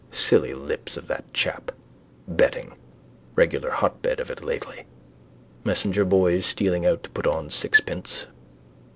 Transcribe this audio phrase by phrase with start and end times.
[0.11, 1.71] Silly lips of that chap.
[2.27, 2.73] Betting.
[3.35, 4.85] Regular hotbed of it lately.
[5.63, 8.25] Messenger boys stealing to put on sixpence.